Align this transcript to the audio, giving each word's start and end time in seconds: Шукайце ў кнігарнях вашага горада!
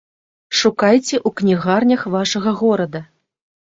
Шукайце 0.59 1.03
ў 1.03 1.29
кнігарнях 1.43 2.01
вашага 2.19 2.59
горада! 2.67 3.09